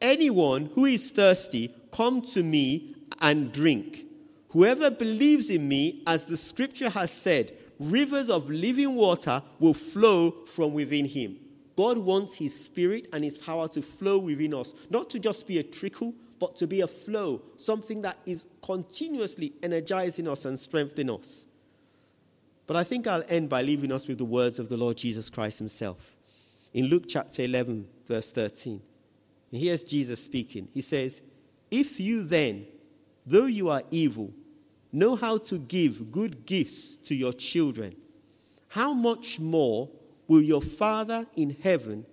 [0.02, 4.06] anyone who is thirsty come to me and drink.
[4.52, 10.32] Whoever believes in me, as the scripture has said, rivers of living water will flow
[10.46, 11.38] from within him.
[11.76, 15.60] God wants His Spirit and His power to flow within us, not to just be
[15.60, 21.14] a trickle, but to be a flow, something that is continuously energizing us and strengthening
[21.16, 21.48] us.
[22.68, 25.30] But I think I'll end by leaving us with the words of the Lord Jesus
[25.30, 26.16] Christ Himself.
[26.74, 28.82] In Luke chapter 11, verse 13,
[29.52, 30.68] here's Jesus speaking.
[30.74, 31.22] He says,
[31.72, 32.66] If you then,
[33.26, 34.34] though you are evil,
[34.96, 37.96] know how to give good gifts to your children,
[38.70, 39.90] how much more
[40.28, 42.06] will your Father in heaven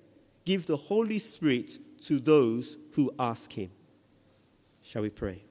[0.45, 3.71] give the Holy Spirit to those who ask him.
[4.83, 5.45] Shall we pray?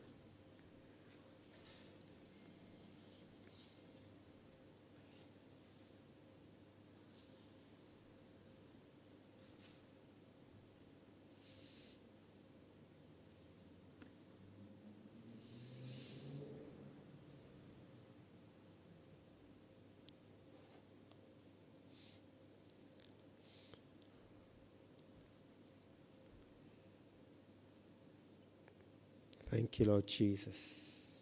[29.52, 31.22] Thank you, Lord Jesus.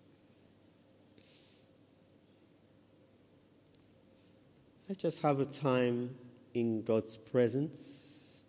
[4.88, 6.14] Let's just have a time
[6.54, 8.44] in God's presence.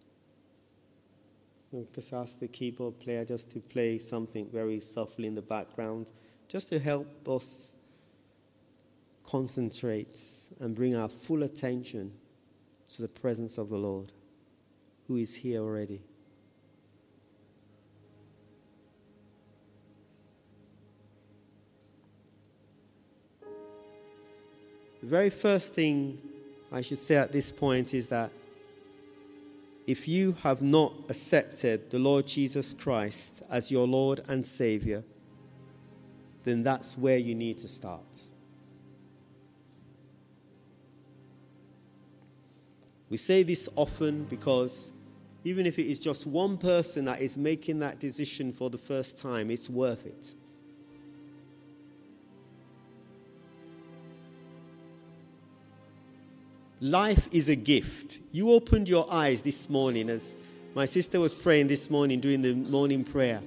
[1.73, 6.13] I'll just ask the keyboard player just to play something very softly in the background,
[6.47, 7.75] just to help us
[9.25, 10.19] concentrate
[10.61, 12.13] and bring our full attention
[12.89, 14.13] to the presence of the Lord,
[15.07, 16.03] who is here already.
[25.11, 26.21] Very first thing
[26.71, 28.31] I should say at this point is that
[29.85, 35.03] if you have not accepted the Lord Jesus Christ as your Lord and Savior,
[36.45, 38.23] then that's where you need to start.
[43.09, 44.93] We say this often because
[45.43, 49.19] even if it is just one person that is making that decision for the first
[49.19, 50.37] time, it's worth it.
[56.81, 58.21] Life is a gift.
[58.33, 60.37] You opened your eyes this morning as
[60.75, 63.43] my sister was praying this morning, doing the morning prayer.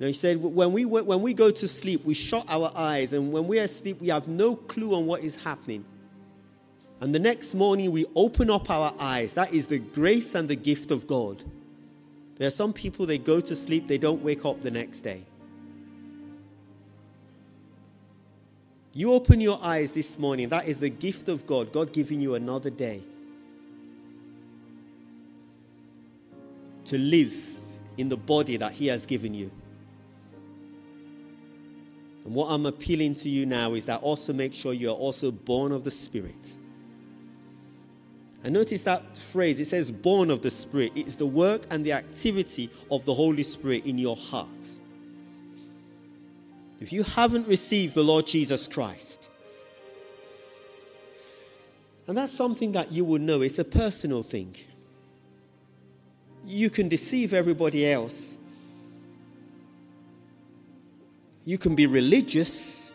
[0.00, 3.32] Know, she said, when we, when we go to sleep, we shut our eyes, and
[3.32, 5.84] when we are asleep, we have no clue on what is happening.
[7.00, 9.34] And the next morning, we open up our eyes.
[9.34, 11.42] That is the grace and the gift of God.
[12.36, 15.24] There are some people, they go to sleep, they don't wake up the next day.
[18.98, 20.48] You open your eyes this morning.
[20.48, 23.00] That is the gift of God, God giving you another day
[26.86, 27.32] to live
[27.96, 29.52] in the body that He has given you.
[32.24, 35.30] And what I'm appealing to you now is that also make sure you are also
[35.30, 36.56] born of the Spirit.
[38.42, 40.90] And notice that phrase, it says born of the Spirit.
[40.96, 44.48] It's the work and the activity of the Holy Spirit in your heart.
[46.80, 49.28] If you haven't received the Lord Jesus Christ,
[52.06, 54.54] and that's something that you will know, it's a personal thing.
[56.46, 58.38] You can deceive everybody else.
[61.44, 62.92] You can be religious.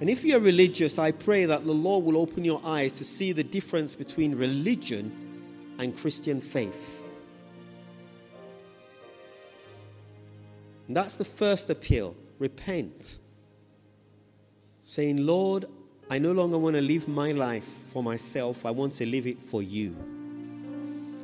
[0.00, 3.32] And if you're religious, I pray that the Lord will open your eyes to see
[3.32, 7.02] the difference between religion and Christian faith.
[10.88, 13.18] And that's the first appeal repent.
[14.82, 15.66] Saying, Lord,
[16.10, 19.42] I no longer want to live my life for myself, I want to live it
[19.42, 19.94] for you.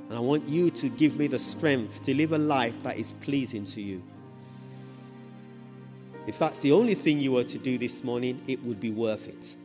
[0.09, 3.13] And I want you to give me the strength to live a life that is
[3.13, 4.03] pleasing to you.
[6.27, 9.29] If that's the only thing you were to do this morning, it would be worth
[9.29, 9.57] it.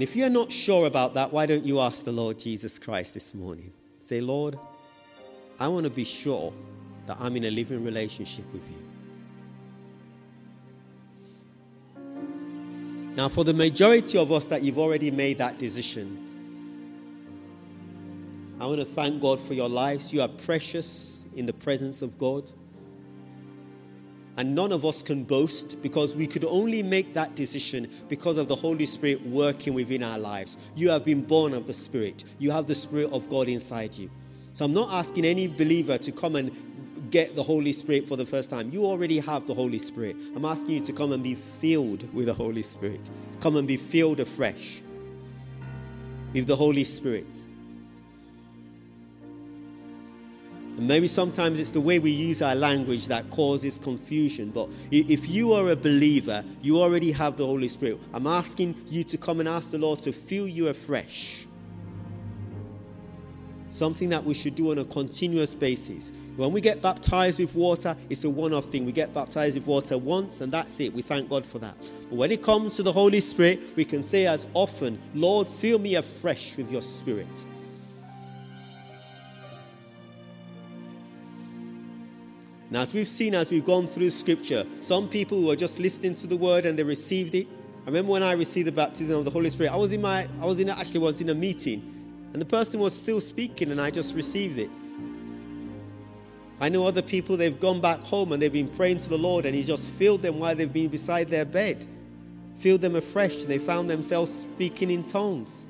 [0.00, 3.12] And if you're not sure about that, why don't you ask the Lord Jesus Christ
[3.12, 3.70] this morning?
[4.00, 4.58] Say, Lord,
[5.58, 6.54] I want to be sure
[7.04, 8.78] that I'm in a living relationship with you.
[13.14, 16.16] Now, for the majority of us that you've already made that decision,
[18.58, 20.14] I want to thank God for your lives.
[20.14, 22.50] You are precious in the presence of God.
[24.40, 28.48] And none of us can boast because we could only make that decision because of
[28.48, 30.56] the Holy Spirit working within our lives.
[30.74, 34.10] You have been born of the Spirit, you have the Spirit of God inside you.
[34.54, 38.24] So I'm not asking any believer to come and get the Holy Spirit for the
[38.24, 38.70] first time.
[38.70, 40.16] You already have the Holy Spirit.
[40.34, 43.10] I'm asking you to come and be filled with the Holy Spirit.
[43.40, 44.80] Come and be filled afresh
[46.32, 47.49] with the Holy Spirit.
[50.80, 54.48] And maybe sometimes it's the way we use our language that causes confusion.
[54.48, 58.00] But if you are a believer, you already have the Holy Spirit.
[58.14, 61.46] I'm asking you to come and ask the Lord to fill you afresh.
[63.68, 66.12] Something that we should do on a continuous basis.
[66.36, 68.86] When we get baptized with water, it's a one off thing.
[68.86, 70.94] We get baptized with water once and that's it.
[70.94, 71.76] We thank God for that.
[72.08, 75.78] But when it comes to the Holy Spirit, we can say as often, Lord, fill
[75.78, 77.46] me afresh with your Spirit.
[82.70, 86.28] Now, as we've seen as we've gone through scripture, some people were just listening to
[86.28, 87.48] the word and they received it.
[87.82, 90.28] I remember when I received the baptism of the Holy Spirit, I was in my,
[90.40, 91.82] I was in, actually was in a meeting
[92.32, 94.70] and the person was still speaking and I just received it.
[96.60, 99.46] I know other people, they've gone back home and they've been praying to the Lord
[99.46, 101.84] and He just filled them while they've been beside their bed,
[102.56, 105.66] filled them afresh, and they found themselves speaking in tongues.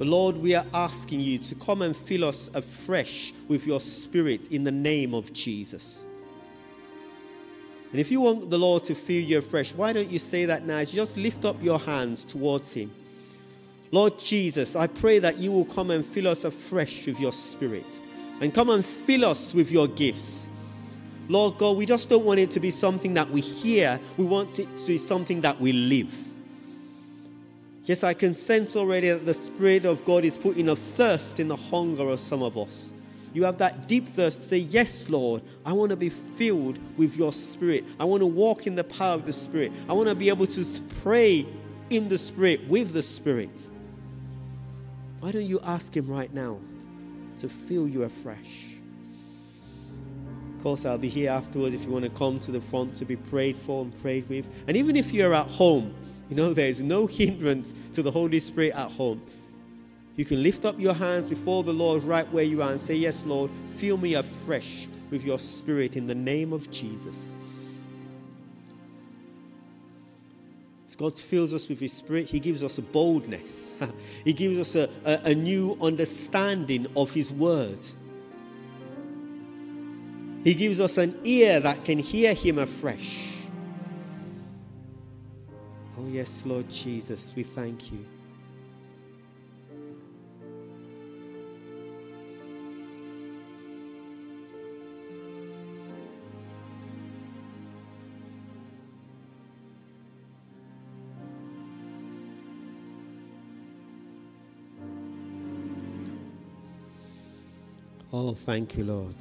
[0.00, 4.50] But Lord, we are asking you to come and fill us afresh with your spirit
[4.50, 6.06] in the name of Jesus.
[7.90, 10.64] And if you want the Lord to fill you afresh, why don't you say that
[10.64, 10.82] now?
[10.84, 12.90] Just lift up your hands towards Him.
[13.90, 18.00] Lord Jesus, I pray that you will come and fill us afresh with your spirit
[18.40, 20.48] and come and fill us with your gifts.
[21.28, 24.60] Lord God, we just don't want it to be something that we hear, we want
[24.60, 26.29] it to be something that we live.
[27.84, 31.48] Yes, I can sense already that the Spirit of God is putting a thirst in
[31.48, 32.92] the hunger of some of us.
[33.32, 37.16] You have that deep thirst to say, Yes, Lord, I want to be filled with
[37.16, 37.84] your Spirit.
[37.98, 39.72] I want to walk in the power of the Spirit.
[39.88, 41.46] I want to be able to pray
[41.90, 43.68] in the Spirit, with the Spirit.
[45.20, 46.58] Why don't you ask Him right now
[47.38, 48.66] to fill you afresh?
[50.56, 53.04] Of course, I'll be here afterwards if you want to come to the front to
[53.04, 54.46] be prayed for and prayed with.
[54.66, 55.94] And even if you're at home,
[56.30, 59.20] you know, there is no hindrance to the Holy Spirit at home.
[60.14, 62.94] You can lift up your hands before the Lord right where you are and say,
[62.94, 67.34] Yes, Lord, fill me afresh with your Spirit in the name of Jesus.
[70.88, 73.74] As God fills us with His Spirit, He gives us a boldness,
[74.24, 77.80] He gives us a, a, a new understanding of His Word.
[80.44, 83.39] He gives us an ear that can hear Him afresh.
[86.00, 88.02] Oh, yes, Lord Jesus, we thank you.
[108.10, 109.14] Oh, thank you, Lord.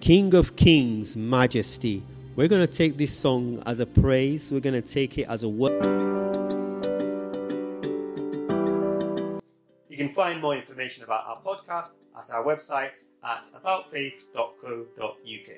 [0.00, 2.02] King of kings, majesty,
[2.38, 5.42] We're going to take this song as a praise, we're going to take it as
[5.42, 5.72] a word.
[9.88, 15.50] You can find more information about our podcast at our website at aboutfaith.co.uk.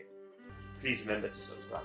[0.80, 1.84] Please remember to subscribe.